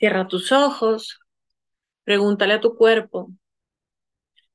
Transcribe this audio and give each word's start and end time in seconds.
Cierra 0.00 0.26
tus 0.26 0.50
ojos, 0.50 1.20
pregúntale 2.04 2.54
a 2.54 2.60
tu 2.60 2.74
cuerpo 2.74 3.30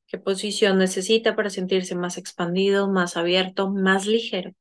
qué 0.08 0.18
posición 0.18 0.78
necesita 0.79 1.36
para 1.36 1.50
sentirse 1.52 1.96
más 1.96 2.18
expandido, 2.18 2.89
más 2.89 3.16
abierto, 3.18 3.70
más 3.70 4.08
ligero, 4.08 4.54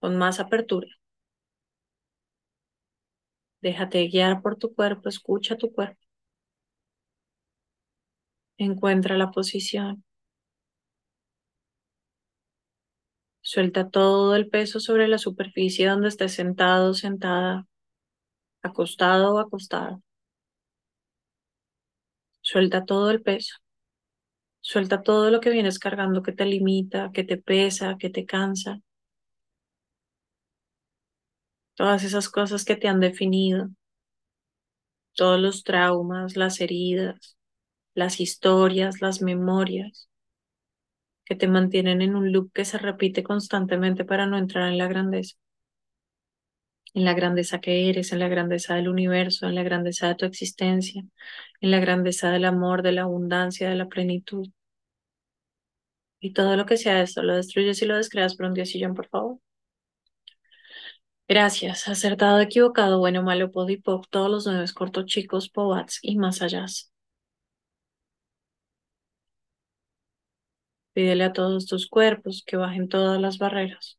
con 0.00 0.16
más 0.18 0.38
apertura. 0.38 0.88
Déjate 3.62 4.06
guiar 4.08 4.42
por 4.42 4.56
tu 4.56 4.74
cuerpo, 4.74 5.08
escucha 5.08 5.56
tu 5.56 5.72
cuerpo. 5.72 5.98
Encuentra 8.56 9.18
la 9.18 9.30
posición. 9.30 10.04
Suelta 13.40 13.88
todo 13.88 14.34
el 14.34 14.48
peso 14.48 14.80
sobre 14.80 15.06
la 15.08 15.18
superficie 15.18 15.86
donde 15.86 16.08
estés 16.08 16.32
sentado, 16.34 16.92
sentada, 16.94 17.66
acostado 18.62 19.34
o 19.34 19.38
acostada. 19.38 20.00
Suelta 22.40 22.84
todo 22.84 23.10
el 23.10 23.20
peso. 23.22 23.56
Suelta 24.60 25.02
todo 25.02 25.30
lo 25.30 25.40
que 25.40 25.50
vienes 25.50 25.78
cargando 25.78 26.22
que 26.22 26.32
te 26.32 26.46
limita, 26.46 27.10
que 27.12 27.22
te 27.22 27.36
pesa, 27.36 27.96
que 27.98 28.08
te 28.08 28.24
cansa. 28.24 28.80
Todas 31.74 32.02
esas 32.04 32.30
cosas 32.30 32.64
que 32.64 32.76
te 32.76 32.88
han 32.88 33.00
definido. 33.00 33.68
Todos 35.14 35.40
los 35.40 35.64
traumas, 35.64 36.36
las 36.36 36.60
heridas, 36.60 37.36
las 37.94 38.20
historias, 38.20 39.00
las 39.02 39.22
memorias 39.22 40.08
que 41.24 41.34
te 41.34 41.48
mantienen 41.48 42.00
en 42.00 42.14
un 42.14 42.30
loop 42.32 42.52
que 42.52 42.64
se 42.64 42.78
repite 42.78 43.24
constantemente 43.24 44.04
para 44.04 44.26
no 44.26 44.38
entrar 44.38 44.68
en 44.68 44.78
la 44.78 44.86
grandeza. 44.86 45.36
En 46.94 47.04
la 47.04 47.12
grandeza 47.14 47.60
que 47.60 47.90
eres, 47.90 48.12
en 48.12 48.18
la 48.18 48.28
grandeza 48.28 48.74
del 48.74 48.88
universo, 48.88 49.46
en 49.46 49.54
la 49.56 49.62
grandeza 49.62 50.08
de 50.08 50.14
tu 50.14 50.24
existencia, 50.26 51.02
en 51.60 51.70
la 51.70 51.80
grandeza 51.80 52.30
del 52.30 52.44
amor, 52.46 52.82
de 52.82 52.92
la 52.92 53.02
abundancia, 53.02 53.68
de 53.68 53.76
la 53.76 53.88
plenitud. 53.88 54.48
Y 56.20 56.32
todo 56.32 56.56
lo 56.56 56.64
que 56.64 56.78
sea 56.78 57.02
esto, 57.02 57.22
lo 57.22 57.36
destruyes 57.36 57.82
y 57.82 57.86
lo 57.86 57.96
descreas 57.98 58.34
por 58.34 58.46
un 58.46 58.54
diosillón, 58.54 58.94
por 58.94 59.08
favor. 59.08 59.38
Gracias. 61.28 61.88
Acertado, 61.88 62.38
equivocado, 62.40 62.98
bueno, 63.00 63.22
malo, 63.24 63.50
podipop, 63.50 64.06
todos 64.10 64.30
los 64.30 64.46
nueve 64.46 64.66
cortos 64.72 65.06
chicos, 65.06 65.48
pobats 65.48 65.98
y 66.02 66.16
más 66.16 66.42
allá. 66.42 66.66
Pídele 70.94 71.24
a 71.24 71.32
todos 71.34 71.66
tus 71.66 71.86
cuerpos 71.86 72.42
que 72.46 72.56
bajen 72.56 72.88
todas 72.88 73.20
las 73.20 73.36
barreras. 73.38 73.98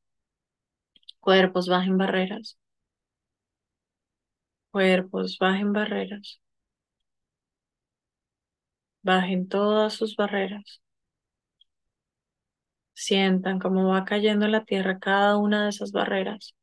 Cuerpos 1.20 1.68
bajen 1.68 1.98
barreras. 1.98 2.58
Cuerpos 4.74 5.38
bajen 5.40 5.72
barreras. 5.72 6.42
Bajen 9.02 9.48
todas 9.48 9.94
sus 9.94 10.16
barreras. 10.18 10.82
Sientan 12.96 13.60
cómo 13.60 13.88
va 13.90 14.04
cayendo 14.06 14.46
en 14.46 14.52
la 14.54 14.66
tierra 14.66 14.98
cada 15.00 15.38
una 15.38 15.64
de 15.66 15.70
esas 15.70 15.92
barreras. 15.92 16.56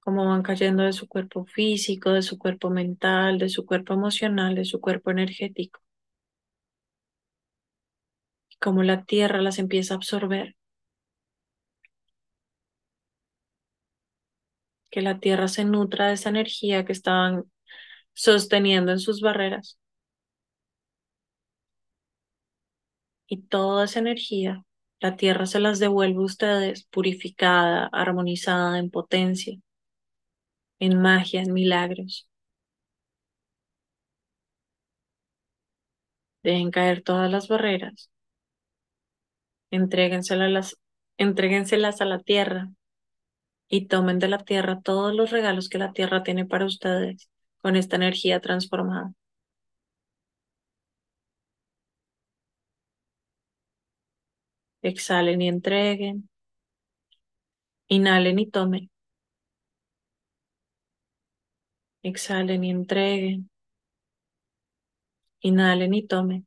Cómo 0.00 0.26
van 0.26 0.42
cayendo 0.42 0.82
de 0.82 0.92
su 0.92 1.08
cuerpo 1.08 1.44
físico, 1.46 2.10
de 2.10 2.22
su 2.22 2.38
cuerpo 2.38 2.68
mental, 2.70 3.38
de 3.38 3.48
su 3.48 3.64
cuerpo 3.66 3.94
emocional, 3.94 4.54
de 4.54 4.64
su 4.64 4.80
cuerpo 4.80 5.10
energético 5.10 5.80
como 8.62 8.82
la 8.82 9.04
tierra 9.04 9.42
las 9.42 9.58
empieza 9.58 9.92
a 9.94 9.96
absorber. 9.98 10.56
Que 14.92 15.02
la 15.02 15.18
tierra 15.20 15.48
se 15.48 15.64
nutra 15.64 16.08
de 16.08 16.14
esa 16.14 16.30
energía 16.30 16.84
que 16.84 16.92
estaban 16.92 17.44
sosteniendo 18.14 18.92
en 18.92 19.00
sus 19.00 19.20
barreras. 19.22 19.78
Y 23.26 23.42
toda 23.42 23.84
esa 23.86 23.98
energía, 24.00 24.64
la 25.00 25.16
tierra 25.16 25.46
se 25.46 25.58
las 25.60 25.78
devuelve 25.80 26.18
a 26.22 26.24
ustedes 26.26 26.84
purificada, 26.86 27.88
armonizada, 27.92 28.78
en 28.78 28.90
potencia, 28.90 29.58
en 30.80 31.00
magia, 31.00 31.40
en 31.42 31.52
milagros. 31.54 32.28
Dejen 36.44 36.70
caer 36.70 37.02
todas 37.02 37.30
las 37.30 37.48
barreras 37.48 38.12
entréguenselas, 39.72 40.50
las, 40.50 40.76
entréguenselas 41.18 42.00
a 42.00 42.04
la 42.04 42.20
tierra 42.20 42.70
y 43.72 43.86
tomen 43.88 44.18
de 44.20 44.28
la 44.28 44.38
tierra 44.38 44.82
todos 44.82 45.14
los 45.14 45.30
regalos 45.30 45.68
que 45.70 45.78
la 45.78 45.92
tierra 45.92 46.22
tiene 46.22 46.44
para 46.46 46.66
ustedes 46.66 47.30
con 47.62 47.74
esta 47.76 47.96
energía 47.96 48.38
transformada. 48.40 49.14
Exhalen 54.82 55.42
y 55.42 55.48
entreguen. 55.48 56.28
Inhalen 57.88 58.38
y 58.40 58.46
tomen. 58.50 58.90
Exhalen 62.04 62.62
y 62.64 62.70
entreguen. 62.70 63.50
Inhalen 65.42 65.92
y 65.94 66.06
tomen. 66.06 66.46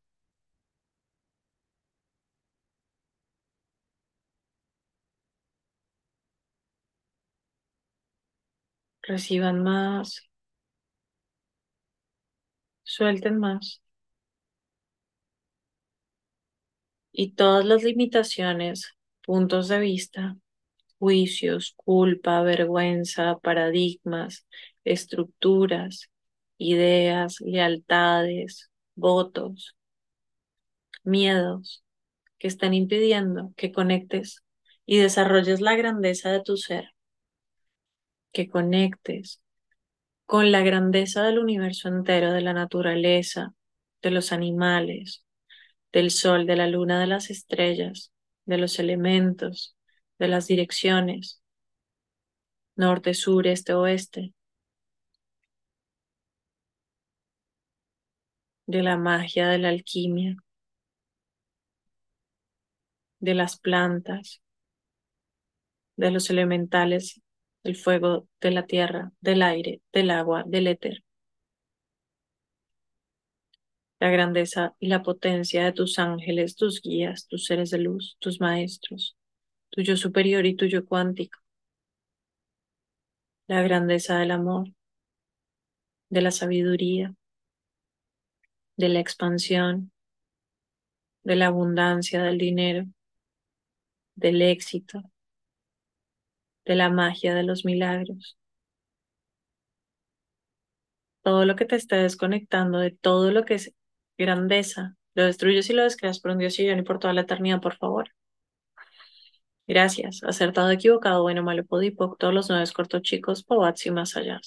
Reciban 9.07 9.63
más, 9.63 10.21
suelten 12.83 13.37
más. 13.37 13.81
Y 17.11 17.31
todas 17.33 17.65
las 17.65 17.83
limitaciones, 17.83 18.93
puntos 19.25 19.67
de 19.69 19.79
vista, 19.79 20.37
juicios, 20.99 21.73
culpa, 21.77 22.41
vergüenza, 22.43 23.37
paradigmas, 23.39 24.47
estructuras, 24.85 26.09
ideas, 26.59 27.41
lealtades, 27.41 28.71
votos, 28.95 29.75
miedos 31.05 31.83
que 32.39 32.47
están 32.49 32.73
impidiendo 32.75 33.53
que 33.57 33.71
conectes 33.73 34.43
y 34.87 34.97
desarrolles 34.99 35.61
la 35.61 35.75
grandeza 35.77 36.31
de 36.31 36.41
tu 36.43 36.57
ser 36.57 36.94
que 38.35 38.49
conectes 38.49 39.41
con 40.25 40.51
la 40.51 40.61
grandeza 40.61 41.23
del 41.23 41.39
universo 41.39 41.87
entero, 41.87 42.33
de 42.33 42.41
la 42.41 42.53
naturaleza, 42.53 43.53
de 44.01 44.11
los 44.11 44.33
animales, 44.33 45.23
del 45.93 46.11
sol, 46.11 46.45
de 46.45 46.57
la 46.57 46.67
luna, 46.67 46.99
de 46.99 47.07
las 47.07 47.29
estrellas, 47.29 48.11
de 48.45 48.57
los 48.57 48.79
elementos, 48.79 49.77
de 50.19 50.27
las 50.27 50.47
direcciones, 50.47 51.41
norte, 52.75 53.13
sur, 53.13 53.47
este, 53.47 53.73
oeste, 53.73 54.33
de 58.67 58.83
la 58.83 58.97
magia, 58.97 59.47
de 59.47 59.59
la 59.59 59.69
alquimia, 59.69 60.35
de 63.19 63.33
las 63.33 63.59
plantas, 63.59 64.41
de 65.95 66.11
los 66.11 66.29
elementales 66.29 67.21
el 67.65 67.75
fuego, 67.75 68.27
de 68.41 68.51
la 68.51 68.65
tierra, 68.67 69.11
del 69.21 69.41
aire, 69.41 69.81
del 69.91 70.11
agua, 70.11 70.43
del 70.45 70.67
éter. 70.67 71.03
La 73.99 74.09
grandeza 74.11 74.75
y 74.79 74.87
la 74.87 75.01
potencia 75.01 75.65
de 75.65 75.71
tus 75.71 75.97
ángeles, 75.97 76.55
tus 76.55 76.81
guías, 76.81 77.27
tus 77.27 77.45
seres 77.45 77.71
de 77.71 77.79
luz, 77.79 78.17
tus 78.19 78.39
maestros, 78.39 79.17
tuyo 79.71 79.97
superior 79.97 80.45
y 80.45 80.55
tuyo 80.55 80.85
cuántico. 80.85 81.39
La 83.47 83.63
grandeza 83.63 84.19
del 84.19 84.31
amor, 84.31 84.71
de 86.09 86.21
la 86.21 86.31
sabiduría, 86.31 87.15
de 88.77 88.89
la 88.89 88.99
expansión, 88.99 89.91
de 91.23 91.35
la 91.35 91.47
abundancia 91.47 92.21
del 92.21 92.37
dinero, 92.37 92.85
del 94.15 94.43
éxito, 94.43 95.01
de 96.65 96.75
la 96.75 96.89
magia 96.89 97.33
de 97.35 97.43
los 97.43 97.65
milagros. 97.65 98.37
Todo 101.23 101.45
lo 101.45 101.55
que 101.55 101.65
te 101.65 101.75
esté 101.75 101.95
desconectando 101.97 102.79
de 102.79 102.91
todo 102.91 103.31
lo 103.31 103.43
que 103.45 103.55
es 103.55 103.73
grandeza, 104.17 104.95
lo 105.15 105.25
destruyes 105.25 105.69
y 105.69 105.73
lo 105.73 105.83
descreas 105.83 106.19
por 106.19 106.31
un 106.31 106.37
Dios 106.39 106.59
y 106.59 106.81
por 106.83 106.99
toda 106.99 107.13
la 107.13 107.21
eternidad, 107.21 107.61
por 107.61 107.75
favor. 107.75 108.11
Gracias. 109.67 110.21
Acertado, 110.23 110.69
equivocado, 110.71 111.21
bueno, 111.23 111.43
malo, 111.43 111.65
podipoc, 111.65 112.17
todos 112.19 112.33
los 112.33 112.49
nueve 112.49 112.65
cortos 112.73 113.01
chicos, 113.01 113.43
pobats 113.43 113.85
y 113.85 113.91
más 113.91 114.15
allá. 114.15 114.39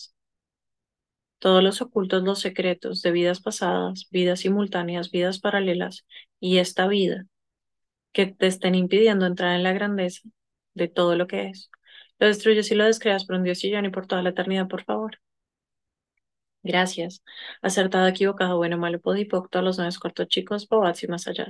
Todos 1.39 1.63
los 1.63 1.81
ocultos, 1.83 2.23
los 2.25 2.41
secretos 2.41 3.03
de 3.03 3.13
vidas 3.13 3.41
pasadas, 3.41 4.09
vidas 4.11 4.41
simultáneas, 4.41 5.11
vidas 5.11 5.41
paralelas 5.41 6.05
y 6.41 6.59
esta 6.59 6.87
vida 6.89 7.25
que 8.13 8.27
te 8.27 8.47
estén 8.49 8.75
impidiendo 8.75 9.27
entrar 9.27 9.57
en 9.57 9.63
la 9.65 9.73
grandeza 9.73 10.29
de 10.75 10.89
todo 10.89 11.17
lo 11.17 11.27
que 11.27 11.49
es 11.49 11.71
Lo 12.21 12.29
destruyes 12.29 12.71
y 12.71 12.77
lo 12.77 12.85
descreas 12.85 13.25
por 13.25 13.35
un 13.37 13.43
Dios 13.43 13.65
y 13.65 13.75
y 13.75 13.91
por 13.91 14.07
toda 14.07 14.23
la 14.23 14.29
eternidad, 14.31 14.69
por 14.69 14.85
favor. 14.85 15.19
Gracias. 16.63 17.23
Acertado, 17.63 18.07
equivocado, 18.09 18.57
bueno, 18.59 18.79
malo, 18.79 19.01
podipoc, 19.01 19.49
todos 19.51 19.65
los 19.65 19.79
nueve 19.79 19.95
cortos 20.01 20.29
chicos, 20.29 20.69
bobats 20.69 21.03
y 21.05 21.09
más 21.09 21.27
allá. 21.27 21.49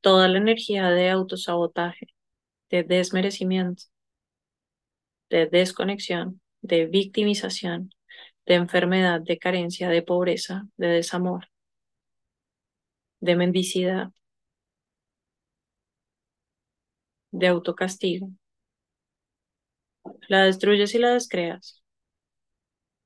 Toda 0.00 0.26
la 0.28 0.38
energía 0.38 0.88
de 0.88 1.10
autosabotaje, 1.10 2.06
de 2.70 2.84
desmerecimiento, 2.84 3.84
de 5.30 5.46
desconexión, 5.46 6.40
de 6.62 6.86
victimización, 6.86 7.90
de 8.46 8.54
enfermedad, 8.54 9.20
de 9.20 9.38
carencia, 9.38 9.88
de 9.90 10.02
pobreza, 10.02 10.68
de 10.76 10.88
desamor, 10.88 11.48
de 13.20 13.36
mendicidad, 13.36 14.10
de 17.30 17.46
autocastigo. 17.46 18.30
La 20.28 20.44
destruyes 20.44 20.94
y 20.94 20.98
la 20.98 21.12
descreas. 21.12 21.82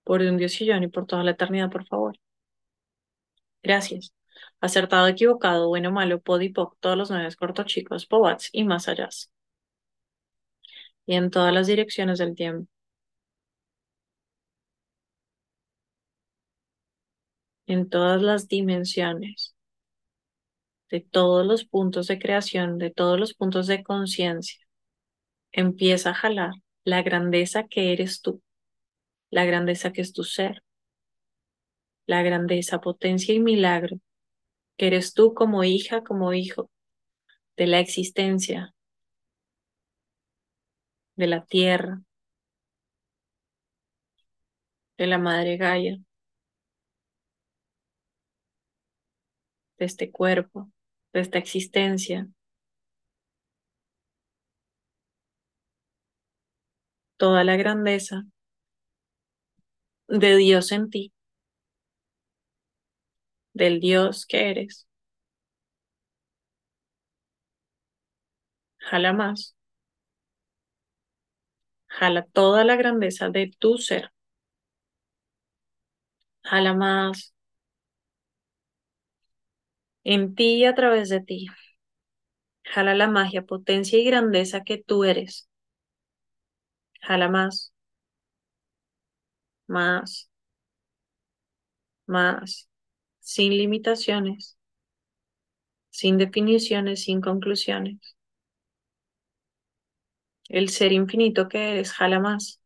Por 0.05 0.21
un 0.23 0.37
Dios 0.37 0.61
y 0.61 0.89
por 0.89 1.07
toda 1.07 1.25
la 1.25 1.31
eternidad, 1.33 1.71
por 1.71 1.87
favor. 1.87 2.19
Gracias. 3.63 4.15
Acertado, 4.61 5.07
equivocado, 5.09 5.69
bueno, 5.69 5.91
malo, 5.93 6.21
podipoc, 6.21 6.77
todos 6.81 6.97
los 6.97 7.11
nueve 7.11 7.35
cortos 7.39 7.67
chicos, 7.67 8.07
pobats 8.07 8.51
y 8.53 8.65
más 8.65 8.89
allá. 8.89 9.09
Y 11.07 11.15
en 11.15 11.31
todas 11.31 11.53
las 11.53 11.67
direcciones 11.67 12.19
del 12.19 12.35
tiempo. 12.35 12.67
En 17.67 17.89
todas 17.89 18.21
las 18.21 18.49
dimensiones 18.49 19.55
de 20.91 21.01
todos 21.01 21.47
los 21.47 21.65
puntos 21.65 22.07
de 22.09 22.19
creación, 22.19 22.79
de 22.79 22.91
todos 22.91 23.19
los 23.19 23.35
puntos 23.35 23.67
de 23.67 23.83
conciencia, 23.83 24.61
empieza 25.53 26.11
a 26.11 26.15
jalar 26.15 26.53
la 26.85 27.03
grandeza 27.03 27.67
que 27.67 27.93
eres 27.93 28.23
tú, 28.23 28.43
la 29.31 29.45
grandeza 29.45 29.93
que 29.93 30.01
es 30.01 30.13
tu 30.13 30.25
ser, 30.25 30.63
la 32.07 32.23
grandeza, 32.23 32.81
potencia 32.81 33.35
y 33.35 33.41
milagro 33.41 33.99
que 34.77 34.87
eres 34.87 35.13
tú 35.15 35.35
como 35.35 35.63
hija, 35.63 36.03
como 36.03 36.33
hijo 36.33 36.71
de 37.57 37.67
la 37.67 37.81
existencia, 37.81 38.75
de 41.17 41.27
la 41.27 41.45
tierra, 41.45 42.01
de 44.97 45.07
la 45.07 45.19
madre 45.19 45.59
Gaia, 45.59 45.99
de 49.79 49.85
este 49.85 50.11
cuerpo, 50.11 50.71
de 51.13 51.21
esta 51.21 51.39
existencia. 51.39 52.29
Toda 57.21 57.45
la 57.45 57.55
grandeza 57.57 58.25
de 60.09 60.37
Dios 60.37 60.73
en 60.73 60.91
ti, 60.91 61.11
del 63.55 63.79
Dios 63.81 64.27
que 64.27 64.51
eres. 64.51 64.89
Jala 68.91 69.13
más. 69.15 69.55
Jala 71.89 72.23
toda 72.23 72.65
la 72.65 72.77
grandeza 72.77 73.29
de 73.29 73.51
tu 73.59 73.77
ser. 73.77 74.11
Jala 76.43 76.75
más 76.75 77.33
en 80.05 80.35
ti 80.35 80.57
y 80.59 80.65
a 80.67 80.75
través 80.75 81.09
de 81.09 81.21
ti. 81.23 81.47
Jala 82.65 82.95
la 82.95 83.07
magia, 83.07 83.43
potencia 83.45 83.99
y 83.99 84.05
grandeza 84.05 84.65
que 84.65 84.79
tú 84.83 85.05
eres. 85.05 85.50
Jala 87.03 87.29
más, 87.29 87.73
más, 89.69 90.29
más, 92.07 92.69
sin 93.21 93.53
limitaciones, 93.57 94.59
sin 95.91 96.19
definiciones, 96.19 97.05
sin 97.05 97.21
conclusiones. 97.21 98.17
El 100.51 100.69
ser 100.69 100.93
infinito 100.93 101.49
que 101.49 101.71
eres, 101.73 101.93
jala 101.95 102.21
más. 102.21 102.61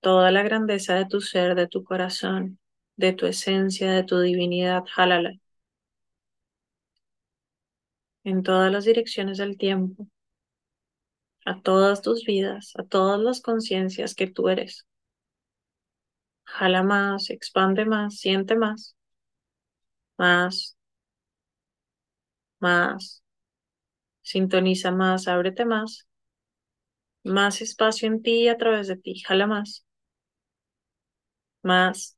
Toda 0.00 0.32
la 0.32 0.42
grandeza 0.42 0.94
de 0.96 1.06
tu 1.06 1.20
ser, 1.20 1.54
de 1.54 1.68
tu 1.68 1.84
corazón, 1.84 2.58
de 2.96 3.12
tu 3.12 3.26
esencia, 3.26 3.92
de 3.92 4.02
tu 4.02 4.18
divinidad, 4.20 4.82
jálala. 4.92 5.34
En 8.22 8.44
todas 8.44 8.70
las 8.70 8.84
direcciones 8.84 9.38
del 9.38 9.58
tiempo, 9.58 10.06
a 11.48 11.60
todas 11.62 12.02
tus 12.02 12.24
vidas, 12.24 12.72
a 12.76 12.84
todas 12.84 13.20
las 13.20 13.40
conciencias 13.40 14.14
que 14.14 14.28
tú 14.28 14.48
eres. 14.48 14.86
Jala 16.46 16.82
más, 16.82 17.30
expande 17.30 17.84
más, 17.84 18.16
siente 18.18 18.56
más, 18.56 18.96
más, 20.18 20.76
más, 22.60 23.22
sintoniza 24.22 24.92
más, 24.92 25.26
ábrete 25.26 25.64
más, 25.64 26.06
más 27.22 27.60
espacio 27.60 28.08
en 28.08 28.22
ti 28.22 28.42
y 28.42 28.48
a 28.48 28.56
través 28.58 28.88
de 28.88 28.96
ti, 28.96 29.20
jala 29.20 29.46
más, 29.46 29.86
más, 31.62 32.16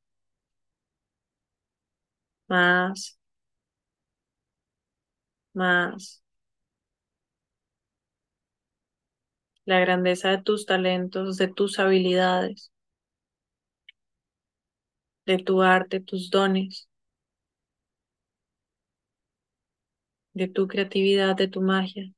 más, 2.49 3.17
más. 5.55 6.23
La 9.65 9.81
grandeza 9.81 10.29
de 10.29 10.43
tus 10.43 10.67
talentos, 10.67 11.39
de 11.39 11.49
tus 11.49 11.79
habilidades, 11.79 12.71
de 15.25 15.39
tu 15.39 15.63
arte, 15.63 16.01
tus 16.01 16.29
dones, 16.31 16.87
de 20.35 20.49
tu 20.49 20.67
creatividad, 20.67 21.37
de 21.37 21.47
tu 21.47 21.61
magia, 21.63 22.13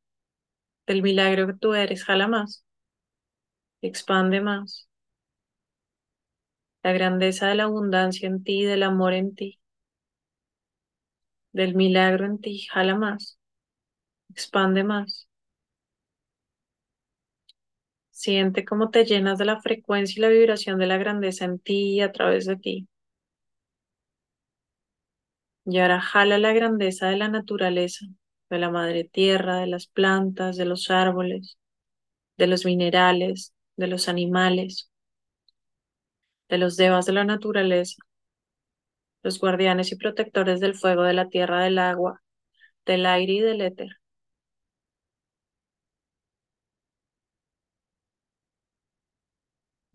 del 0.87 1.03
milagro 1.03 1.47
que 1.49 1.55
tú 1.55 1.75
eres, 1.75 2.05
jala 2.05 2.29
más, 2.29 2.65
expande 3.83 4.41
más. 4.41 4.89
La 6.85 6.93
grandeza 6.93 7.49
de 7.49 7.57
la 7.57 7.65
abundancia 7.65 8.29
en 8.29 8.45
ti, 8.45 8.63
del 8.63 8.85
amor 8.85 9.15
en 9.15 9.35
ti 9.35 9.59
del 11.53 11.75
milagro 11.75 12.27
en 12.27 12.39
ti, 12.41 12.67
jala 12.71 12.95
más, 12.97 13.39
expande 14.31 14.85
más. 14.85 15.29
Siente 18.23 18.65
cómo 18.65 18.91
te 18.91 19.05
llenas 19.05 19.37
de 19.39 19.45
la 19.47 19.61
frecuencia 19.61 20.17
y 20.17 20.23
la 20.23 20.29
vibración 20.29 20.79
de 20.79 20.87
la 20.87 20.97
grandeza 20.97 21.45
en 21.45 21.59
ti 21.59 21.95
y 21.97 22.01
a 22.03 22.13
través 22.13 22.47
de 22.47 22.55
ti. 22.57 22.87
Y 25.65 25.79
ahora 25.81 26.01
jala 26.01 26.39
la 26.39 26.53
grandeza 26.53 27.09
de 27.09 27.17
la 27.17 27.29
naturaleza, 27.29 28.07
de 28.49 28.59
la 28.61 28.71
madre 28.71 29.03
tierra, 29.05 29.57
de 29.59 29.67
las 29.67 29.89
plantas, 29.89 30.57
de 30.57 30.67
los 30.67 30.89
árboles, 30.91 31.59
de 32.39 32.49
los 32.49 32.65
minerales, 32.67 33.55
de 33.77 33.89
los 33.89 34.09
animales, 34.09 34.91
de 36.49 36.59
los 36.59 36.77
devas 36.77 37.05
de 37.07 37.13
la 37.15 37.25
naturaleza, 37.25 37.97
los 39.25 39.41
guardianes 39.41 39.91
y 39.91 39.97
protectores 39.97 40.61
del 40.61 40.77
fuego, 40.77 41.03
de 41.03 41.13
la 41.15 41.29
tierra, 41.29 41.65
del 41.65 41.79
agua, 41.79 42.23
del 42.87 43.07
aire 43.07 43.35
y 43.35 43.41
del 43.41 43.63
éter. 43.63 44.02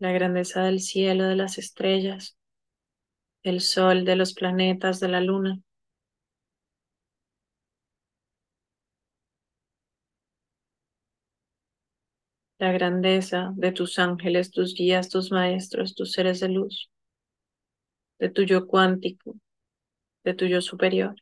La 0.00 0.10
grandeza 0.12 0.64
del 0.64 0.80
cielo, 0.80 1.24
de 1.24 1.36
las 1.36 1.56
estrellas, 1.58 2.36
del 3.44 3.60
sol, 3.60 4.04
de 4.04 4.16
los 4.16 4.34
planetas, 4.34 5.00
de 5.00 5.08
la 5.08 5.20
luna. 5.20 5.60
La 12.58 12.70
grandeza 12.72 13.52
de 13.56 13.72
tus 13.72 13.98
ángeles, 13.98 14.50
tus 14.52 14.74
guías, 14.74 15.08
tus 15.08 15.32
maestros, 15.32 15.94
tus 15.96 16.12
seres 16.12 16.40
de 16.40 16.48
luz 16.50 16.90
de 18.18 18.28
tu 18.30 18.42
yo 18.42 18.66
cuántico, 18.66 19.36
de 20.24 20.34
tu 20.34 20.46
yo 20.46 20.60
superior, 20.60 21.16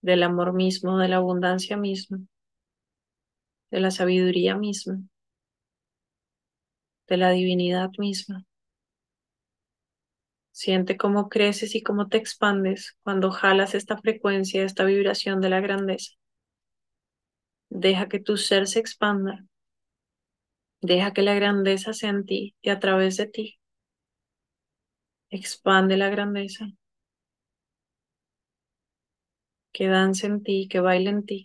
del 0.00 0.22
amor 0.22 0.52
mismo, 0.52 0.98
de 0.98 1.08
la 1.08 1.16
abundancia 1.16 1.76
misma, 1.76 2.20
de 3.72 3.80
la 3.80 3.90
sabiduría 3.90 4.56
misma, 4.56 5.00
de 7.08 7.16
la 7.16 7.30
divinidad 7.30 7.90
misma. 7.98 8.44
Siente 10.52 10.96
cómo 10.96 11.28
creces 11.28 11.74
y 11.74 11.82
cómo 11.82 12.08
te 12.08 12.16
expandes 12.16 12.96
cuando 13.02 13.30
jalas 13.30 13.74
esta 13.74 13.98
frecuencia, 13.98 14.64
esta 14.64 14.84
vibración 14.84 15.42
de 15.42 15.50
la 15.50 15.60
grandeza. 15.60 16.12
Deja 17.84 18.08
que 18.08 18.20
tu 18.20 18.36
ser 18.36 18.68
se 18.68 18.78
expanda. 18.78 19.44
Deja 20.82 21.12
que 21.14 21.22
la 21.22 21.34
grandeza 21.34 21.94
sea 21.94 22.10
en 22.10 22.24
ti 22.24 22.54
y 22.60 22.68
a 22.68 22.78
través 22.78 23.16
de 23.16 23.26
ti. 23.26 23.58
Expande 25.30 25.96
la 25.96 26.10
grandeza. 26.10 26.68
Que 29.74 29.84
dance 29.94 30.22
en 30.30 30.36
ti, 30.46 30.56
que 30.70 30.80
baile 30.86 31.10
en 31.10 31.20
ti. 31.26 31.38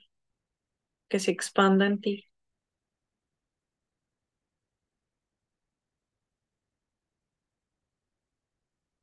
que 1.09 1.19
se 1.19 1.31
expanda 1.31 1.85
en 1.85 1.99
ti. 2.01 2.25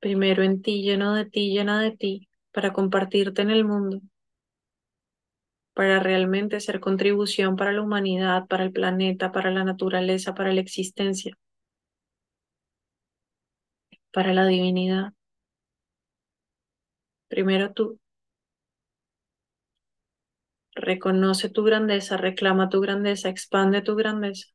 Primero 0.04 0.42
en 0.44 0.62
ti, 0.62 0.82
lleno 0.82 1.14
de 1.14 1.24
ti, 1.24 1.50
llena 1.52 1.80
de 1.80 1.90
ti, 1.96 2.28
para 2.52 2.72
compartirte 2.72 3.42
en 3.42 3.50
el 3.50 3.64
mundo, 3.64 4.00
para 5.72 6.00
realmente 6.00 6.58
ser 6.60 6.80
contribución 6.80 7.54
para 7.54 7.72
la 7.72 7.82
humanidad, 7.82 8.46
para 8.48 8.64
el 8.64 8.72
planeta, 8.72 9.30
para 9.30 9.50
la 9.52 9.62
naturaleza, 9.62 10.34
para 10.34 10.52
la 10.52 10.60
existencia, 10.60 11.36
para 14.12 14.32
la 14.32 14.46
divinidad. 14.46 15.12
Primero 17.28 17.72
tú. 17.74 17.98
Reconoce 20.76 21.48
tu 21.48 21.64
grandeza, 21.64 22.16
reclama 22.16 22.68
tu 22.68 22.80
grandeza, 22.80 23.28
expande 23.28 23.82
tu 23.82 23.96
grandeza. 23.96 24.46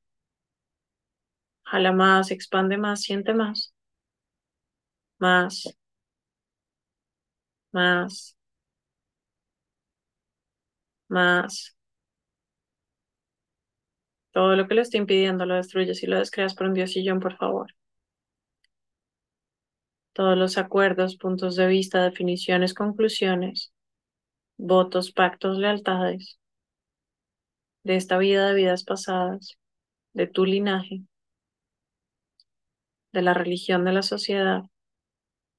Jala 1.64 1.94
más, 1.94 2.32
expande 2.32 2.78
más, 2.78 3.02
siente 3.02 3.34
más. 3.34 3.74
Más. 5.20 5.64
Más. 7.72 8.36
Más. 11.08 11.76
Todo 14.32 14.56
lo 14.56 14.68
que 14.68 14.74
le 14.74 14.82
esté 14.82 14.98
impidiendo 14.98 15.46
lo 15.46 15.54
destruyes 15.54 16.02
y 16.02 16.08
lo 16.08 16.18
descreas 16.18 16.56
por 16.56 16.66
un 16.66 16.74
diosillón, 16.74 17.20
por 17.20 17.38
favor. 17.38 17.76
Todos 20.14 20.38
los 20.38 20.60
acuerdos, 20.60 21.18
puntos 21.18 21.56
de 21.56 21.66
vista, 21.66 22.04
definiciones, 22.04 22.76
conclusiones, 22.76 23.74
votos, 24.58 25.12
pactos, 25.12 25.58
lealtades 25.58 26.40
de 27.84 27.96
esta 27.98 28.18
vida, 28.18 28.48
de 28.48 28.54
vidas 28.56 28.84
pasadas, 28.86 29.58
de 30.14 30.28
tu 30.28 30.46
linaje, 30.46 31.04
de 33.14 33.22
la 33.22 33.36
religión, 33.36 33.86
de 33.86 33.94
la 33.94 34.02
sociedad. 34.02 34.64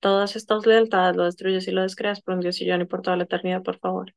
Todas 0.01 0.37
estas 0.37 0.67
lealtades 0.67 1.17
lo 1.17 1.25
destruyes 1.25 1.67
y 1.69 1.71
lo 1.71 1.81
descreas 1.83 2.21
por 2.21 2.35
un 2.35 2.41
diosillón 2.41 2.83
y 2.83 2.85
por 2.87 3.03
toda 3.03 3.17
la 3.17 3.25
eternidad, 3.25 3.63
por 3.63 3.79
favor. 3.79 4.13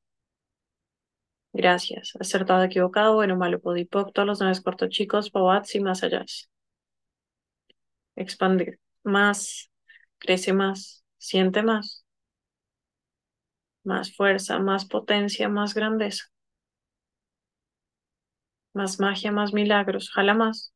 Gracias. 1.52 2.14
Acertado, 2.20 2.64
equivocado, 2.64 3.16
bueno, 3.16 3.36
malo, 3.36 3.60
podipocto, 3.60 4.24
los 4.26 4.40
nueve 4.40 4.60
cortos 4.64 4.90
chicos, 4.90 5.30
pobats 5.32 5.74
y 5.76 5.80
más 5.80 6.04
allá. 6.04 6.24
Expande 8.16 8.80
más, 9.04 9.70
crece 10.20 10.54
más, 10.54 11.04
siente 11.18 11.62
más. 11.64 12.04
Más 13.86 14.14
fuerza, 14.14 14.60
más 14.60 14.84
potencia, 14.84 15.48
más 15.48 15.74
grandeza. 15.74 16.26
Más 18.76 19.00
magia, 19.00 19.32
más 19.32 19.52
milagros. 19.52 20.12
Jala 20.12 20.36
más. 20.36 20.72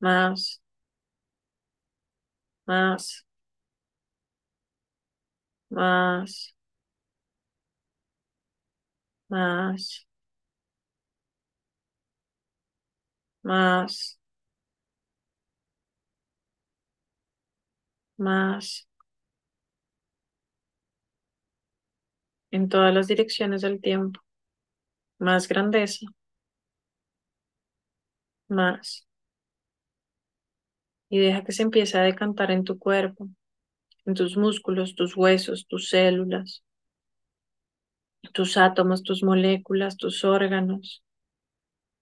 Más. 0.00 0.60
Más. 2.70 3.24
Más. 5.70 6.54
Más. 9.28 10.06
Más. 13.42 14.18
Más. 18.18 18.86
En 22.52 22.68
todas 22.68 22.94
las 22.94 23.08
direcciones 23.08 23.62
del 23.62 23.80
tiempo. 23.80 24.20
Más 25.20 25.48
grandeza. 25.48 26.06
Más. 28.48 29.06
Y 31.10 31.18
deja 31.18 31.44
que 31.44 31.52
se 31.52 31.62
empiece 31.62 31.98
a 31.98 32.02
decantar 32.02 32.50
en 32.50 32.64
tu 32.64 32.78
cuerpo, 32.78 33.28
en 34.06 34.14
tus 34.14 34.36
músculos, 34.36 34.94
tus 34.94 35.16
huesos, 35.16 35.66
tus 35.68 35.90
células, 35.90 36.62
tus 38.32 38.56
átomos, 38.56 39.02
tus 39.02 39.22
moléculas, 39.22 39.96
tus 39.96 40.24
órganos, 40.24 41.02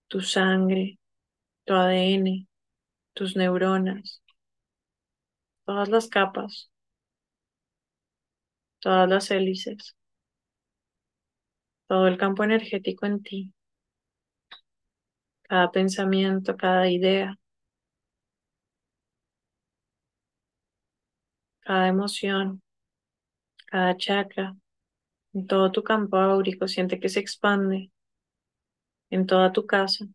tu 0.08 0.20
sangre, 0.20 0.98
tu 1.64 1.74
ADN, 1.74 2.46
tus 3.14 3.36
neuronas, 3.36 4.22
todas 5.64 5.88
las 5.88 6.08
capas, 6.08 6.70
todas 8.80 9.08
las 9.08 9.30
hélices, 9.30 9.96
todo 11.88 12.06
el 12.06 12.16
campo 12.18 12.44
energético 12.44 13.06
en 13.06 13.22
ti, 13.22 13.52
cada 15.42 15.70
pensamiento, 15.72 16.56
cada 16.56 16.88
idea, 16.90 17.36
cada 21.68 21.88
emoción, 21.88 22.62
cada 23.66 23.94
chakra, 23.98 24.56
en 25.34 25.46
todo 25.46 25.70
tu 25.70 25.82
campo 25.82 26.16
áurico, 26.16 26.66
siente 26.66 26.98
que 26.98 27.10
se 27.10 27.20
expande 27.20 27.92
en 29.10 29.26
toda 29.26 29.52
tu 29.52 29.66
casa. 29.66 30.06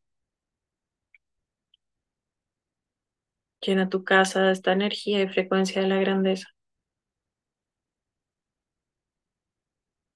Llena 3.61 3.87
tu 3.87 4.03
casa 4.03 4.41
de 4.41 4.51
esta 4.53 4.71
energía 4.71 5.21
y 5.21 5.27
frecuencia 5.27 5.83
de 5.83 5.89
la 5.89 5.97
grandeza. 5.97 6.47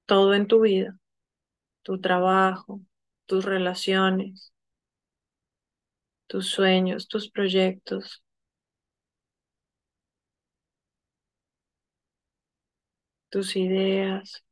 Todo 0.08 0.34
en 0.34 0.48
tu 0.48 0.62
vida, 0.62 0.98
tu 1.84 2.02
trabajo, 2.02 2.82
tus 3.28 3.46
relaciones, 3.46 4.54
tus 6.26 6.50
sueños, 6.50 7.08
tus 7.08 7.30
proyectos, 7.30 8.24
tus 13.30 13.56
ideas, 13.56 14.44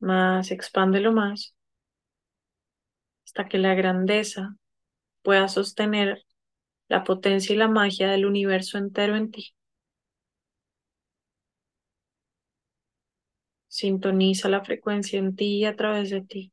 más, 0.00 0.50
expándelo 0.50 1.12
más, 1.12 1.54
hasta 3.24 3.48
que 3.48 3.58
la 3.58 3.74
grandeza 3.76 4.56
pueda 5.22 5.48
sostener 5.48 6.24
la 6.88 7.04
potencia 7.04 7.54
y 7.54 7.58
la 7.58 7.68
magia 7.68 8.08
del 8.10 8.26
universo 8.26 8.78
entero 8.78 9.16
en 9.16 9.30
ti. 9.32 9.54
Sintoniza 13.68 14.50
la 14.50 14.62
frecuencia 14.62 15.18
en 15.18 15.34
ti 15.34 15.56
y 15.60 15.64
a 15.64 15.74
través 15.74 16.10
de 16.10 16.20
ti. 16.20 16.52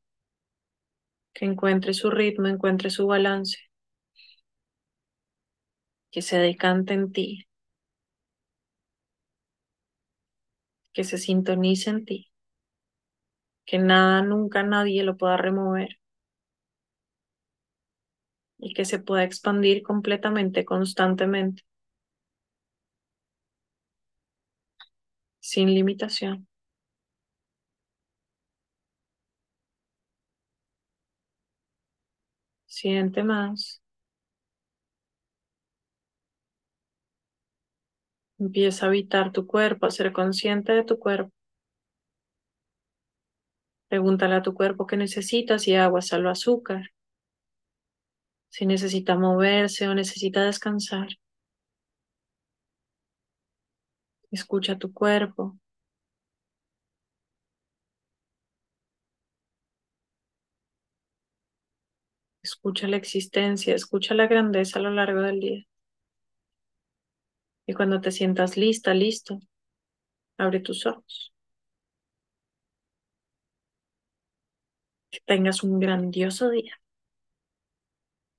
Que 1.32 1.44
encuentre 1.44 1.94
su 1.94 2.10
ritmo, 2.10 2.48
encuentre 2.48 2.90
su 2.90 3.06
balance. 3.06 3.58
Que 6.10 6.20
se 6.20 6.38
decante 6.38 6.94
en 6.94 7.12
ti. 7.12 7.46
Que 10.96 11.04
se 11.10 11.18
sintonice 11.26 11.88
en 11.94 12.00
ti 12.08 12.18
que 13.64 13.78
nada, 13.78 14.22
nunca 14.22 14.62
nadie 14.64 15.02
lo 15.04 15.16
pueda 15.16 15.36
remover 15.36 15.98
y 18.58 18.74
que 18.74 18.84
se 18.84 18.98
pueda 18.98 19.24
expandir 19.24 19.82
completamente, 19.82 20.66
constantemente, 20.66 21.62
sin 25.40 25.72
limitación. 25.74 26.46
Siente 32.66 33.24
más. 33.24 33.82
Empieza 38.38 38.86
a 38.86 38.88
habitar 38.88 39.30
tu 39.32 39.46
cuerpo, 39.46 39.84
a 39.84 39.90
ser 39.90 40.12
consciente 40.12 40.72
de 40.72 40.84
tu 40.84 40.98
cuerpo. 40.98 41.32
Pregúntale 43.88 44.36
a 44.36 44.42
tu 44.42 44.54
cuerpo 44.54 44.86
qué 44.86 44.96
necesita, 44.96 45.58
si 45.58 45.74
agua, 45.74 46.02
sal 46.02 46.24
o 46.26 46.30
azúcar, 46.30 46.92
si 48.48 48.66
necesita 48.66 49.16
moverse 49.16 49.86
o 49.88 49.94
necesita 49.94 50.44
descansar. 50.44 51.08
Escucha 54.30 54.78
tu 54.78 54.92
cuerpo. 54.92 55.58
Escucha 62.42 62.88
la 62.88 62.96
existencia, 62.96 63.74
escucha 63.74 64.14
la 64.14 64.26
grandeza 64.26 64.78
a 64.78 64.82
lo 64.82 64.90
largo 64.90 65.20
del 65.20 65.38
día. 65.40 65.66
Y 67.66 67.74
cuando 67.74 68.00
te 68.00 68.10
sientas 68.10 68.56
lista, 68.56 68.92
listo, 68.94 69.38
abre 70.38 70.60
tus 70.60 70.86
ojos. 70.86 71.32
Que 75.10 75.18
tengas 75.26 75.64
un 75.64 75.80
grandioso 75.80 76.48
día. 76.50 76.74